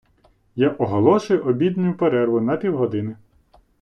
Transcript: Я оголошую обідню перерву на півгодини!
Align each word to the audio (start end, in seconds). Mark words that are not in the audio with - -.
Я 0.55 0.69
оголошую 0.69 1.43
обідню 1.45 1.93
перерву 1.93 2.41
на 2.41 2.57
півгодини! 2.57 3.15